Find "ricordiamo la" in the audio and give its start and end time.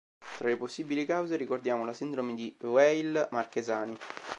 1.35-1.93